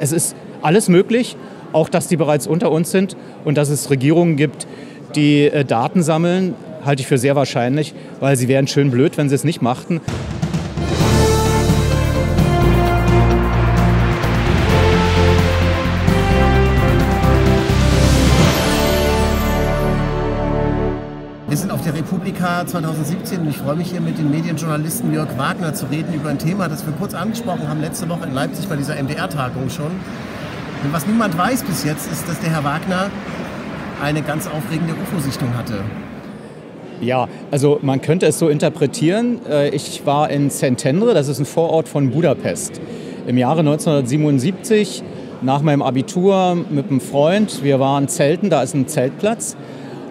[0.00, 1.36] Es ist alles möglich,
[1.74, 4.66] auch dass die bereits unter uns sind und dass es Regierungen gibt,
[5.14, 9.28] die äh, Daten sammeln, halte ich für sehr wahrscheinlich, weil sie wären schön blöd, wenn
[9.28, 10.00] sie es nicht machten.
[21.48, 21.94] Wir sind auf der
[22.42, 26.30] Republika 2017 und ich freue mich hier mit dem Medienjournalisten Jörg Wagner zu reden über
[26.30, 29.92] ein Thema, das wir kurz angesprochen haben letzte Woche in Leipzig bei dieser MDR-Tagung schon.
[30.82, 33.10] Und was niemand weiß bis jetzt, ist, dass der Herr Wagner
[34.02, 35.84] eine ganz aufregende UFO-Sichtung hatte.
[37.00, 39.38] Ja, also man könnte es so interpretieren.
[39.48, 42.80] Äh, ich war in Szentendre, das ist ein Vorort von Budapest.
[43.28, 45.04] Im Jahre 1977
[45.42, 47.62] nach meinem Abitur mit einem Freund.
[47.62, 49.56] Wir waren zelten, da ist ein Zeltplatz.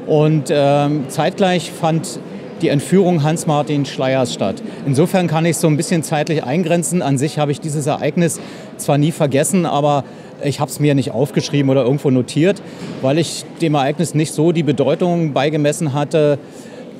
[0.07, 2.19] Und ähm, zeitgleich fand
[2.61, 4.61] die Entführung Hans-Martin Schleiers statt.
[4.85, 7.01] Insofern kann ich es so ein bisschen zeitlich eingrenzen.
[7.01, 8.39] An sich habe ich dieses Ereignis
[8.77, 10.03] zwar nie vergessen, aber
[10.43, 12.61] ich habe es mir nicht aufgeschrieben oder irgendwo notiert,
[13.01, 16.39] weil ich dem Ereignis nicht so die Bedeutung beigemessen hatte.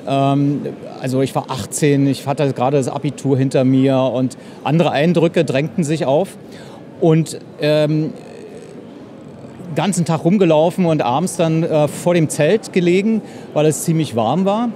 [0.06, 0.62] Ähm,
[1.00, 5.84] also ich war 18, ich hatte gerade das Abitur hinter mir und andere Eindrücke drängten
[5.84, 6.36] sich auf.
[7.00, 8.12] Und ähm,
[9.74, 13.22] ganzen Tag rumgelaufen und abends dann äh, vor dem Zelt gelegen,
[13.54, 14.70] weil es ziemlich warm war.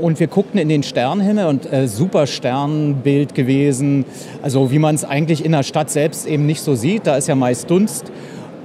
[0.00, 4.04] Und wir guckten in den Sternenhimmel und äh, super Sternbild gewesen.
[4.42, 7.06] Also wie man es eigentlich in der Stadt selbst eben nicht so sieht.
[7.06, 8.10] Da ist ja meist Dunst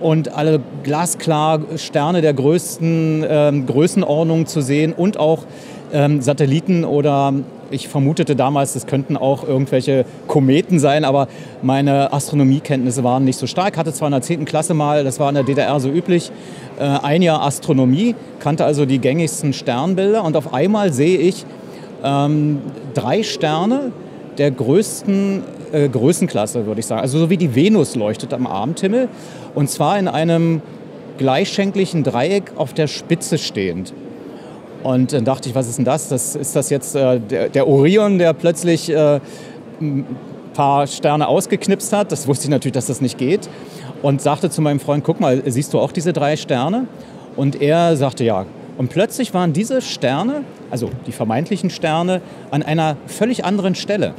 [0.01, 5.43] und alle glasklar Sterne der größten äh, Größenordnung zu sehen und auch
[5.93, 7.33] ähm, Satelliten oder
[7.71, 11.27] ich vermutete damals, das könnten auch irgendwelche Kometen sein, aber
[11.61, 13.77] meine Astronomiekenntnisse waren nicht so stark.
[13.77, 14.45] Hatte zwar in der 10.
[14.45, 16.31] Klasse mal, das war in der DDR so üblich,
[16.79, 21.45] äh, ein Jahr Astronomie, kannte also die gängigsten Sternbilder und auf einmal sehe ich
[22.03, 22.59] ähm,
[22.93, 23.91] drei Sterne
[24.37, 27.01] der größten äh, Größenklasse, würde ich sagen.
[27.01, 29.09] Also so wie die Venus leuchtet am Abendhimmel
[29.55, 30.61] und zwar in einem
[31.17, 33.93] gleichschenklichen Dreieck auf der Spitze stehend.
[34.83, 36.07] Und dann dachte ich, was ist denn das?
[36.07, 39.19] das ist das jetzt äh, der, der, Orion, der plötzlich äh,
[39.81, 40.05] ein
[40.53, 42.11] paar Sterne ausgeknipst hat?
[42.11, 43.49] Das wusste ich natürlich, dass das nicht geht.
[44.01, 46.87] Und sagte zu meinem Freund, guck mal, siehst du auch diese drei Sterne?
[47.35, 48.45] Und er sagte, ja.
[48.77, 54.13] Und plötzlich waren diese Sterne, also die vermeintlichen Sterne, an einer völlig anderen Stelle.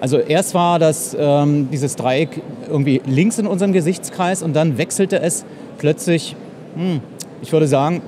[0.00, 5.20] Also erst war das, ähm, dieses Dreieck irgendwie links in unserem Gesichtskreis und dann wechselte
[5.20, 5.44] es
[5.78, 6.34] plötzlich,
[6.74, 7.00] hm,
[7.40, 8.02] ich würde sagen,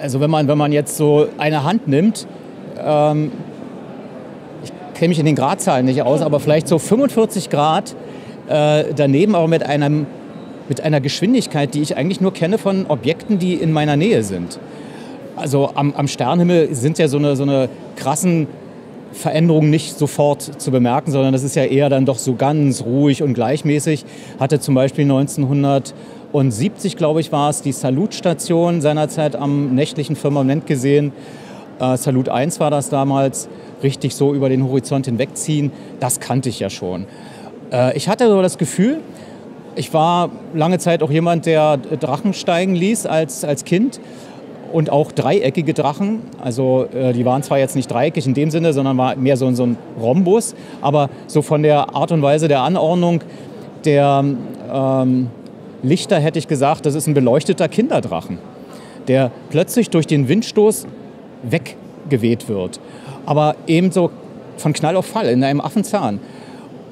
[0.00, 2.26] also wenn man, wenn man jetzt so eine Hand nimmt,
[2.82, 3.32] ähm,
[4.62, 7.94] ich kenne mich in den Gradzahlen nicht aus, aber vielleicht so 45 Grad
[8.48, 10.06] äh, daneben, aber mit, einem,
[10.68, 14.58] mit einer Geschwindigkeit, die ich eigentlich nur kenne von Objekten, die in meiner Nähe sind.
[15.36, 18.48] Also am, am Sternhimmel sind ja so eine, so eine krassen
[19.12, 23.22] Veränderungen nicht sofort zu bemerken, sondern das ist ja eher dann doch so ganz ruhig
[23.22, 24.04] und gleichmäßig.
[24.38, 25.94] Hatte zum Beispiel 1900
[26.32, 31.12] und 70, glaube ich, war es die Salutstation seinerzeit am nächtlichen Firmament gesehen.
[31.80, 33.48] Äh, Salut 1 war das damals,
[33.82, 35.72] richtig so über den Horizont hinwegziehen.
[36.00, 37.06] Das kannte ich ja schon.
[37.72, 39.00] Äh, ich hatte so das Gefühl,
[39.76, 44.00] ich war lange Zeit auch jemand, der Drachen steigen ließ als, als Kind
[44.72, 46.20] und auch dreieckige Drachen.
[46.42, 49.50] Also äh, die waren zwar jetzt nicht dreieckig in dem Sinne, sondern war mehr so,
[49.52, 53.20] so ein Rhombus, aber so von der Art und Weise der Anordnung
[53.84, 54.24] der
[54.72, 55.30] ähm,
[55.82, 58.38] Lichter hätte ich gesagt, das ist ein beleuchteter Kinderdrachen,
[59.06, 60.86] der plötzlich durch den Windstoß
[61.42, 62.80] weggeweht wird.
[63.26, 64.10] Aber ebenso
[64.56, 66.20] von Knall auf Fall in einem Affenzahn.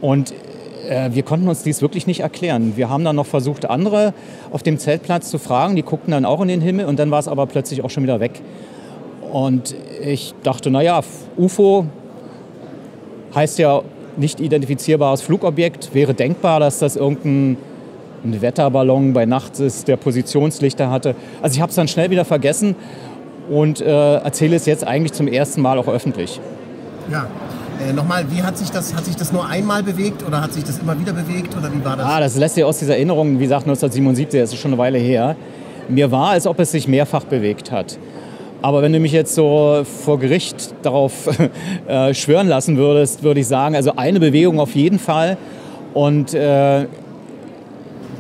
[0.01, 0.33] Und
[0.89, 2.75] äh, wir konnten uns dies wirklich nicht erklären.
[2.77, 4.15] Wir haben dann noch versucht, andere
[4.53, 5.77] auf dem Zeltplatz zu fragen.
[5.77, 8.03] Die guckten dann auch in den Himmel und dann war es aber plötzlich auch schon
[8.03, 8.41] wieder weg.
[9.33, 11.01] Und ich dachte, naja,
[11.37, 11.87] UFO
[13.35, 13.83] heißt ja
[14.17, 15.93] nicht identifizierbares Flugobjekt.
[15.93, 17.59] Wäre denkbar, dass das irgendein
[18.31, 21.15] ein Wetterballon bei Nacht ist, der Positionslichter hatte.
[21.43, 22.77] Also ich habe es dann schnell wieder vergessen
[23.49, 26.41] und äh, erzähle es jetzt eigentlich zum ersten Mal auch öffentlich.
[27.11, 27.27] Ja,
[27.87, 30.65] äh, nochmal, wie hat sich das, hat sich das nur einmal bewegt oder hat sich
[30.65, 32.07] das immer wieder bewegt oder wie war das?
[32.07, 34.99] Ah, das lässt sich aus dieser Erinnerung, wie gesagt, 1977, das ist schon eine Weile
[34.99, 35.37] her.
[35.89, 37.99] Mir war, als ob es sich mehrfach bewegt hat.
[38.63, 41.29] Aber wenn du mich jetzt so vor Gericht darauf
[41.87, 45.37] äh, schwören lassen würdest, würde ich sagen, also eine Bewegung auf jeden Fall.
[45.95, 46.87] Und äh,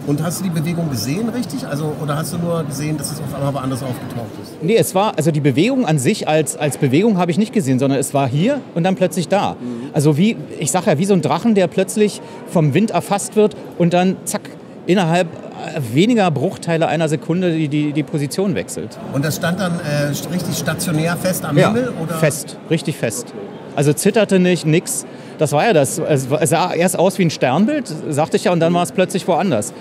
[0.06, 1.66] und hast du die Bewegung gesehen, richtig?
[1.66, 4.62] Also, oder hast du nur gesehen, dass es auf einmal woanders aufgetaucht ist?
[4.62, 7.78] Nee, es war, also die Bewegung an sich als, als Bewegung habe ich nicht gesehen,
[7.78, 9.52] sondern es war hier und dann plötzlich da.
[9.52, 9.90] Mhm.
[9.92, 13.56] Also wie, ich sage ja, wie so ein Drachen, der plötzlich vom Wind erfasst wird
[13.78, 14.42] und dann zack,
[14.86, 18.98] innerhalb äh, weniger Bruchteile einer Sekunde die, die, die Position wechselt.
[19.12, 21.92] Und das stand dann äh, richtig stationär fest am ja, Himmel?
[22.02, 22.14] Oder?
[22.14, 23.34] fest, richtig fest.
[23.74, 25.04] Also zitterte nicht, nix.
[25.38, 25.98] Das war ja das.
[25.98, 29.26] Es sah erst aus wie ein Sternbild, sagte ich ja, und dann war es plötzlich
[29.28, 29.72] woanders.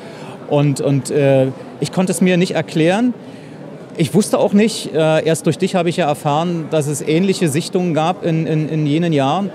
[0.49, 1.47] Und, und äh,
[1.79, 3.13] ich konnte es mir nicht erklären.
[3.97, 7.47] Ich wusste auch nicht, äh, erst durch dich habe ich ja erfahren, dass es ähnliche
[7.47, 9.49] Sichtungen gab in, in, in jenen Jahren.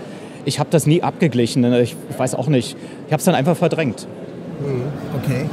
[0.47, 1.70] Ich habe das nie abgeglichen.
[1.75, 2.76] Ich weiß auch nicht.
[3.06, 4.06] Ich habe es dann einfach verdrängt.
[4.61, 4.85] Mhm.
[5.23, 5.47] Okay.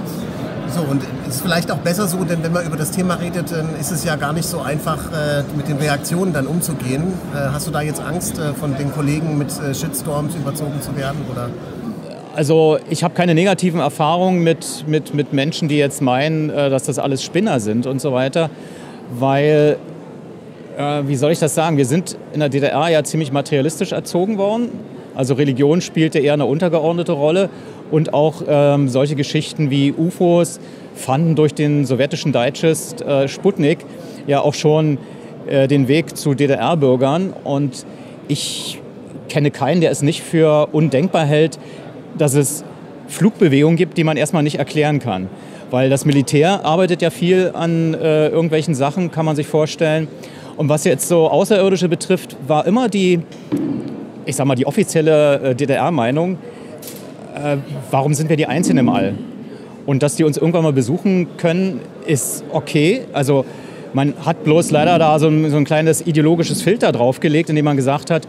[0.70, 3.52] So, und es ist vielleicht auch besser so, denn wenn man über das Thema redet,
[3.52, 7.14] dann ist es ja gar nicht so einfach, äh, mit den Reaktionen dann umzugehen.
[7.34, 11.22] Äh, hast du da jetzt Angst, äh, von den Kollegen mit Shitstorms überzogen zu werden?
[11.32, 11.50] Oder?
[12.36, 17.00] Also ich habe keine negativen Erfahrungen mit, mit, mit Menschen, die jetzt meinen, dass das
[17.00, 18.52] alles Spinner sind und so weiter,
[19.18, 19.78] weil,
[21.02, 24.70] wie soll ich das sagen, wir sind in der DDR ja ziemlich materialistisch erzogen worden.
[25.16, 27.50] Also Religion spielte eher eine untergeordnete Rolle
[27.92, 30.60] und auch ähm, solche Geschichten wie UFOs
[30.96, 33.80] fanden durch den sowjetischen Digest äh, Sputnik
[34.26, 34.98] ja auch schon
[35.48, 37.34] äh, den Weg zu DDR-Bürgern.
[37.44, 37.86] Und
[38.28, 38.80] ich
[39.30, 41.60] kenne keinen, der es nicht für undenkbar hält,
[42.18, 42.64] dass es
[43.08, 45.30] Flugbewegungen gibt, die man erstmal nicht erklären kann.
[45.70, 50.08] Weil das Militär arbeitet ja viel an äh, irgendwelchen Sachen, kann man sich vorstellen.
[50.56, 53.20] Und was jetzt so Außerirdische betrifft, war immer die,
[54.26, 56.38] ich sag mal, die offizielle äh, DDR-Meinung,
[57.36, 57.58] äh,
[57.92, 59.16] warum sind wir die Einzigen im All?
[59.86, 63.02] Und dass die uns irgendwann mal besuchen können, ist okay.
[63.14, 63.46] Also
[63.94, 67.78] man hat bloß leider da so ein, so ein kleines ideologisches Filter draufgelegt, indem man
[67.78, 68.28] gesagt hat,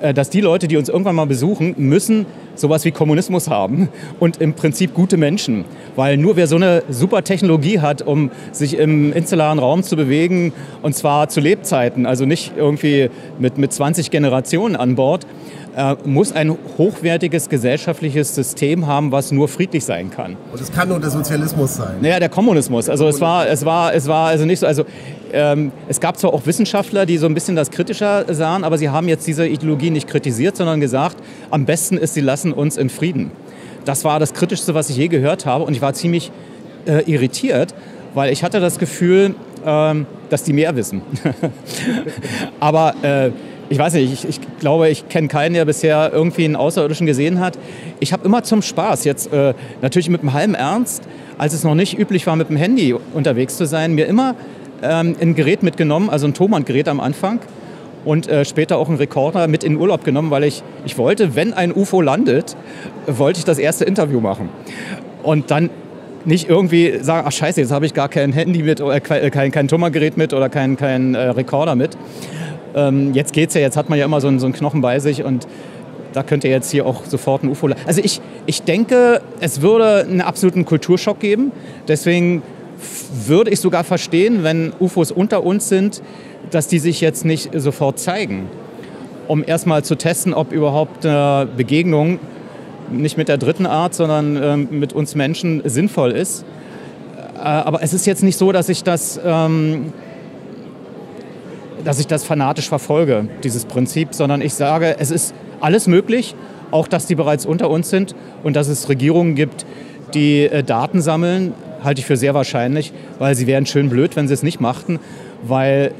[0.00, 3.88] äh, dass die Leute, die uns irgendwann mal besuchen, müssen sowas wie Kommunismus haben
[4.20, 5.64] und im Prinzip gute Menschen.
[5.96, 10.52] Weil nur wer so eine super Technologie hat, um sich im insularen Raum zu bewegen,
[10.82, 15.26] und zwar zu Lebzeiten, also nicht irgendwie mit, mit 20 Generationen an Bord,
[15.76, 20.36] äh, muss ein hochwertiges gesellschaftliches System haben, was nur friedlich sein kann.
[20.52, 21.96] Und es kann nur der Sozialismus sein.
[22.00, 22.88] Naja, der Kommunismus.
[22.88, 24.66] Also es war, es war, es war also nicht so.
[24.66, 24.84] Also
[25.32, 28.88] ähm, es gab zwar auch Wissenschaftler, die so ein bisschen das kritischer sahen, aber sie
[28.88, 31.16] haben jetzt diese Ideologie nicht kritisiert, sondern gesagt,
[31.50, 33.30] am besten ist, sie lassen uns in Frieden.
[33.84, 36.30] Das war das Kritischste, was ich je gehört habe, und ich war ziemlich
[36.86, 37.74] äh, irritiert,
[38.14, 41.02] weil ich hatte das Gefühl, ähm, dass die mehr wissen.
[42.60, 43.30] aber äh,
[43.70, 47.40] ich weiß nicht, ich, ich glaube, ich kenne keinen, der bisher irgendwie einen Außerirdischen gesehen
[47.40, 47.58] hat.
[48.00, 51.02] Ich habe immer zum Spaß, jetzt äh, natürlich mit einem halben Ernst,
[51.38, 54.34] als es noch nicht üblich war, mit dem Handy unterwegs zu sein, mir immer
[54.82, 57.40] ähm, ein Gerät mitgenommen, also ein Thomann-Gerät am Anfang
[58.04, 61.34] und äh, später auch einen Rekorder mit in den Urlaub genommen, weil ich, ich wollte,
[61.34, 62.56] wenn ein UFO landet,
[63.06, 64.48] wollte ich das erste Interview machen.
[65.22, 65.70] Und dann
[66.24, 69.50] nicht irgendwie sagen, ach scheiße, jetzt habe ich gar kein Handy mit oder kein, kein,
[69.50, 71.96] kein Thomann-Gerät mit oder kein, kein äh, Rekorder mit,
[72.74, 74.98] ähm, jetzt geht's ja, jetzt hat man ja immer so einen, so einen Knochen bei
[74.98, 75.46] sich und
[76.12, 77.68] da könnte jetzt hier auch sofort ein UFO.
[77.86, 81.50] Also ich, ich denke, es würde einen absoluten Kulturschock geben.
[81.88, 82.42] Deswegen
[83.26, 86.02] würde ich sogar verstehen, wenn UFOs unter uns sind,
[86.50, 88.48] dass die sich jetzt nicht sofort zeigen.
[89.28, 92.18] Um erstmal zu testen, ob überhaupt eine Begegnung
[92.90, 96.44] nicht mit der dritten Art, sondern äh, mit uns Menschen sinnvoll ist.
[97.36, 99.92] Äh, aber es ist jetzt nicht so, dass ich das ähm,
[101.84, 106.34] dass ich das fanatisch verfolge, dieses Prinzip, sondern ich sage, es ist alles möglich,
[106.70, 109.66] auch dass die bereits unter uns sind und dass es Regierungen gibt,
[110.14, 111.52] die äh, Daten sammeln,
[111.84, 114.98] halte ich für sehr wahrscheinlich, weil sie wären schön blöd, wenn sie es nicht machten,
[115.42, 115.92] weil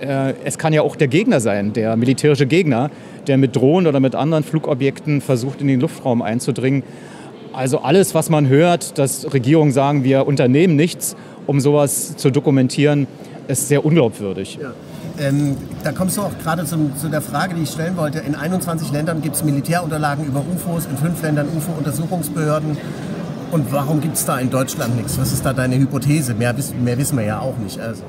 [0.00, 2.90] äh, es kann ja auch der Gegner sein, der militärische Gegner,
[3.26, 6.82] der mit Drohnen oder mit anderen Flugobjekten versucht, in den Luftraum einzudringen.
[7.52, 11.16] Also alles, was man hört, dass Regierungen sagen, wir unternehmen nichts,
[11.46, 13.06] um sowas zu dokumentieren,
[13.48, 14.58] ist sehr unglaubwürdig.
[14.60, 14.72] Ja.
[15.18, 18.20] Ähm, da kommst du auch gerade zu der Frage, die ich stellen wollte.
[18.20, 22.76] In 21 Ländern gibt es Militärunterlagen über UFOs, in fünf Ländern UFO-Untersuchungsbehörden.
[23.50, 25.18] Und warum gibt es da in Deutschland nichts?
[25.18, 26.34] Was ist da deine Hypothese?
[26.34, 27.80] Mehr, mehr wissen wir ja auch nicht.
[27.80, 28.02] Also,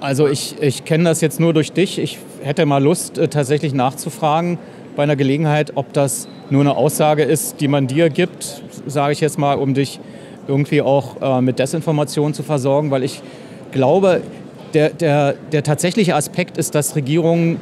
[0.00, 1.98] also ich, ich kenne das jetzt nur durch dich.
[1.98, 4.58] Ich hätte mal Lust, äh, tatsächlich nachzufragen
[4.96, 9.20] bei einer Gelegenheit, ob das nur eine Aussage ist, die man dir gibt, sage ich
[9.20, 10.00] jetzt mal, um dich
[10.48, 13.22] irgendwie auch äh, mit Desinformation zu versorgen, weil ich
[13.72, 14.22] glaube,
[14.74, 17.60] der, der, der tatsächliche Aspekt ist, dass Regierungen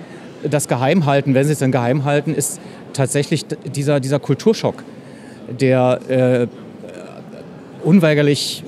[0.49, 2.61] das geheim halten, wenn sie es dann geheim halten, ist
[2.93, 4.85] tatsächlich dieser, dieser Kulturschock,
[5.61, 6.47] der äh,
[7.85, 8.63] unweigerlich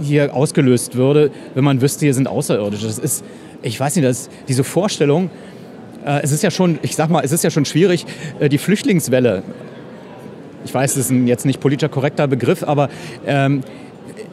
[0.00, 2.86] hier ausgelöst würde, wenn man wüsste, hier sind Außerirdische.
[2.86, 3.24] Das ist,
[3.62, 5.30] ich weiß nicht, das, diese Vorstellung,
[6.04, 8.06] äh, es ist ja schon, ich sag mal, es ist ja schon schwierig,
[8.40, 9.42] äh, die Flüchtlingswelle,
[10.64, 12.88] ich weiß, das ist ein jetzt nicht politischer korrekter Begriff, aber
[13.26, 13.62] ähm,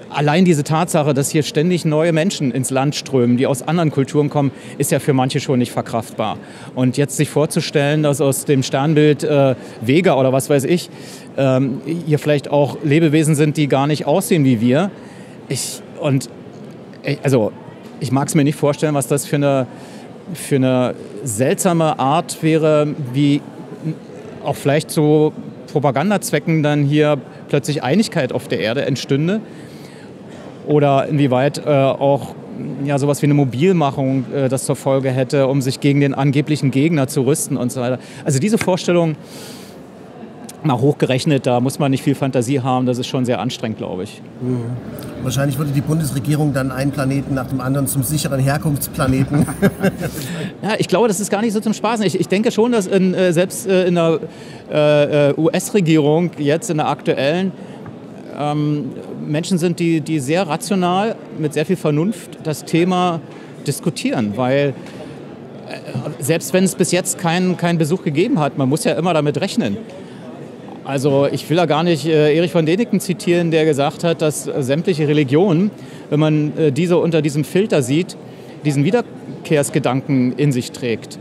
[0.10, 4.30] allein diese Tatsache, dass hier ständig neue Menschen ins Land strömen, die aus anderen Kulturen
[4.30, 6.38] kommen, ist ja für manche schon nicht verkraftbar.
[6.75, 10.89] Und jetzt sich vorzustellen, dass aus dem Sternbild äh, Vega oder was weiß ich,
[11.38, 14.92] ähm, hier vielleicht auch Lebewesen sind, die gar nicht aussehen wie wir.
[15.48, 16.30] Ich, und
[17.24, 17.51] also
[18.00, 19.68] ich mag es mir nicht vorstellen, was das für eine,
[20.34, 23.42] für eine seltsame Art wäre, wie
[24.44, 25.34] auch vielleicht zu
[25.72, 27.18] Propagandazwecken dann hier
[27.50, 29.42] plötzlich Einigkeit auf der Erde entstünde.
[30.69, 32.35] Oder inwieweit äh, auch
[32.85, 36.69] ja, sowas wie eine Mobilmachung äh, das zur Folge hätte, um sich gegen den angeblichen
[36.69, 37.97] Gegner zu rüsten und so weiter.
[38.23, 39.15] Also diese Vorstellung,
[40.61, 44.03] mal hochgerechnet, da muss man nicht viel Fantasie haben, das ist schon sehr anstrengend, glaube
[44.03, 44.21] ich.
[44.41, 44.65] Mhm.
[45.23, 49.47] Wahrscheinlich würde die Bundesregierung dann einen Planeten nach dem anderen zum sicheren Herkunftsplaneten.
[50.61, 52.05] ja, ich glaube, das ist gar nicht so zum Spaßen.
[52.05, 54.19] Ich, ich denke schon, dass in, äh, selbst äh, in der
[54.71, 57.53] äh, äh US-Regierung, jetzt in der aktuellen,
[58.38, 58.91] ähm,
[59.25, 63.21] Menschen sind, die, die sehr rational, mit sehr viel Vernunft das Thema
[63.67, 64.74] diskutieren, weil
[65.67, 69.13] äh, selbst wenn es bis jetzt keinen kein Besuch gegeben hat, man muss ja immer
[69.13, 69.77] damit rechnen.
[70.89, 74.48] Also ich will da gar nicht äh, Erich von Däniken zitieren, der gesagt hat, dass
[74.48, 75.69] äh, sämtliche Religionen,
[76.09, 78.17] wenn man äh, diese unter diesem Filter sieht,
[78.65, 81.19] diesen Wiederkehrsgedanken in sich trägt.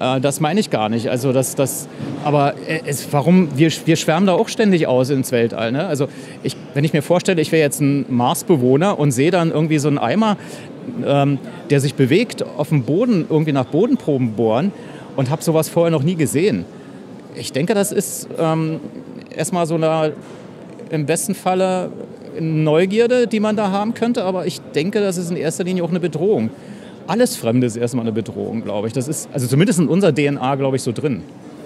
[0.00, 1.08] Äh, das meine ich gar nicht.
[1.08, 1.88] Also das, das,
[2.24, 5.72] aber äh, es, warum, wir, wir schwärmen da auch ständig aus ins Weltall.
[5.72, 5.86] Ne?
[5.86, 6.08] Also
[6.42, 9.88] ich, wenn ich mir vorstelle, ich wäre jetzt ein Marsbewohner und sehe dann irgendwie so
[9.88, 10.36] einen Eimer,
[11.04, 11.38] ähm,
[11.70, 14.72] der sich bewegt, auf dem Boden irgendwie nach Bodenproben bohren
[15.16, 16.64] und habe sowas vorher noch nie gesehen
[17.36, 18.80] ich denke, das ist ähm,
[19.34, 20.12] erstmal so eine,
[20.90, 21.90] im besten Falle
[22.38, 25.90] Neugierde, die man da haben könnte, aber ich denke, das ist in erster Linie auch
[25.90, 26.50] eine Bedrohung.
[27.06, 28.92] Alles Fremde ist erstmal eine Bedrohung, glaube ich.
[28.92, 31.22] Das ist also zumindest in unserer DNA, glaube ich, so drin.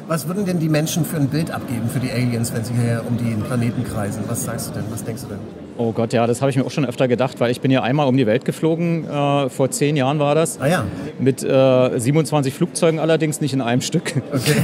[0.06, 3.02] Was würden denn die Menschen für ein Bild abgeben für die Aliens, wenn sie hier
[3.08, 4.24] um den Planeten kreisen?
[4.26, 4.84] Was sagst du denn?
[4.90, 5.38] Was denkst du denn?
[5.78, 7.82] Oh Gott, ja, das habe ich mir auch schon öfter gedacht, weil ich bin ja
[7.82, 10.60] einmal um die Welt geflogen, äh, vor zehn Jahren war das.
[10.60, 10.84] Ah ja.
[11.20, 14.14] Mit äh, 27 Flugzeugen allerdings, nicht in einem Stück.
[14.32, 14.56] Okay.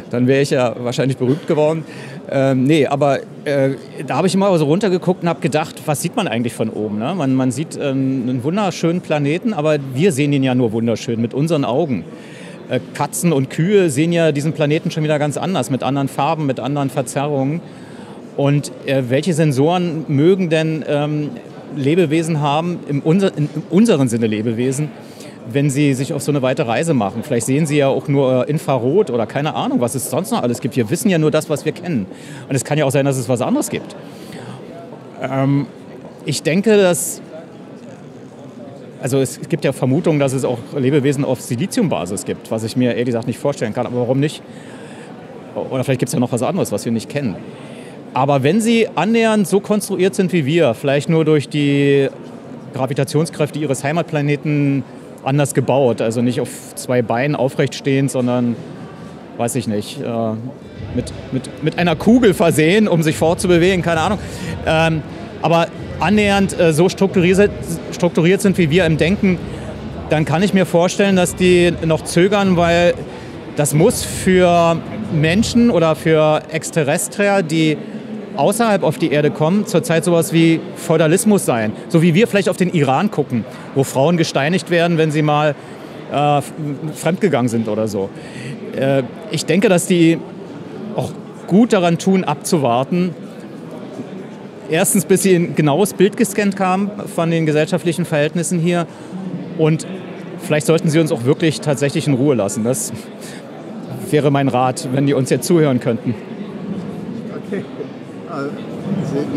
[0.10, 1.84] Dann wäre ich ja wahrscheinlich berühmt geworden.
[2.30, 3.70] Ähm, nee, aber äh,
[4.06, 6.98] da habe ich immer so runtergeguckt und habe gedacht, was sieht man eigentlich von oben?
[6.98, 7.14] Ne?
[7.14, 11.34] Man, man sieht ähm, einen wunderschönen Planeten, aber wir sehen ihn ja nur wunderschön mit
[11.34, 12.04] unseren Augen.
[12.68, 16.46] Äh, Katzen und Kühe sehen ja diesen Planeten schon wieder ganz anders, mit anderen Farben,
[16.46, 17.60] mit anderen Verzerrungen.
[18.36, 21.30] Und äh, welche Sensoren mögen denn ähm,
[21.76, 24.88] Lebewesen haben, im, unser, in, im unseren Sinne Lebewesen,
[25.50, 27.22] wenn sie sich auf so eine weite Reise machen?
[27.22, 30.42] Vielleicht sehen sie ja auch nur äh, Infrarot oder keine Ahnung, was es sonst noch
[30.42, 30.76] alles gibt.
[30.76, 32.06] Wir wissen ja nur das, was wir kennen.
[32.48, 33.94] Und es kann ja auch sein, dass es was anderes gibt.
[35.22, 35.66] Ähm,
[36.24, 37.20] ich denke, dass
[39.04, 42.92] also es gibt ja Vermutungen, dass es auch Lebewesen auf Siliziumbasis gibt, was ich mir
[42.92, 43.84] ehrlich gesagt nicht vorstellen kann.
[43.84, 44.42] Aber warum nicht?
[45.54, 47.36] Oder vielleicht gibt es ja noch was anderes, was wir nicht kennen.
[48.14, 52.08] Aber wenn sie annähernd so konstruiert sind wie wir, vielleicht nur durch die
[52.72, 54.84] Gravitationskräfte ihres Heimatplaneten
[55.24, 58.56] anders gebaut, also nicht auf zwei Beinen aufrecht stehend, sondern,
[59.36, 60.06] weiß ich nicht, äh,
[60.94, 64.18] mit, mit, mit einer Kugel versehen, um sich fortzubewegen, keine Ahnung.
[64.66, 65.02] Ähm,
[65.42, 65.68] aber
[66.00, 67.50] annähernd äh, so strukturiert,
[67.92, 69.38] strukturiert sind wie wir im Denken,
[70.10, 72.94] dann kann ich mir vorstellen, dass die noch zögern, weil
[73.56, 74.76] das muss für
[75.12, 77.78] Menschen oder für Exterrestrier, die
[78.36, 81.72] außerhalb auf die Erde kommen, zurzeit sowas wie Feudalismus sein.
[81.88, 85.54] So wie wir vielleicht auf den Iran gucken, wo Frauen gesteinigt werden, wenn sie mal
[86.12, 86.42] äh,
[86.94, 88.10] fremdgegangen sind oder so.
[88.76, 90.18] Äh, ich denke, dass die
[90.96, 91.12] auch
[91.46, 93.14] gut daran tun, abzuwarten,
[94.70, 98.86] Erstens, bis sie ein genaues Bild gescannt haben von den gesellschaftlichen Verhältnissen hier.
[99.58, 99.86] Und
[100.38, 102.64] vielleicht sollten sie uns auch wirklich tatsächlich in Ruhe lassen.
[102.64, 102.92] Das
[104.10, 106.14] wäre mein Rat, wenn die uns jetzt zuhören könnten.
[107.46, 107.62] Okay.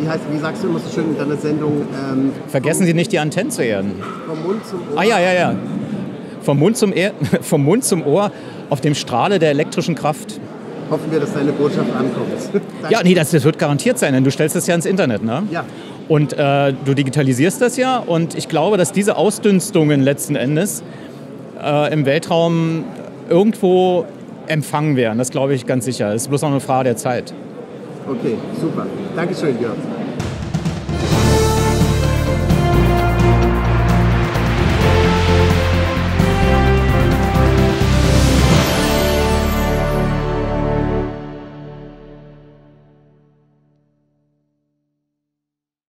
[0.02, 1.84] Wie, heißt, wie sagst du immer so schön in deiner Sendung?
[1.94, 3.94] Ähm, Vergessen Sie nicht, die Antennen zu erden.
[4.28, 5.00] Vom Mund zum Ohr.
[5.00, 5.56] Ah ja, ja, ja.
[6.42, 7.12] Vom Mund zum, er
[7.42, 8.32] vom Mund zum Ohr
[8.70, 10.40] auf dem Strahle der elektrischen Kraft
[10.90, 12.64] hoffen wir, dass deine Botschaft ankommt.
[12.90, 15.44] ja, nee, das, das, wird garantiert sein, denn du stellst das ja ins Internet, ne?
[15.52, 15.66] Ja.
[16.08, 20.82] Und äh, du digitalisierst das ja und ich glaube, dass diese Ausdünstungen letzten Endes
[21.62, 22.86] äh, im Weltraum
[23.30, 24.06] irgendwo
[24.48, 25.18] empfangen werden.
[25.18, 26.14] Das glaube ich ganz sicher.
[26.14, 27.34] Das ist bloß noch eine Frage der Zeit.
[28.08, 28.86] Okay, super.
[29.16, 29.97] Dankeschön, Jörg.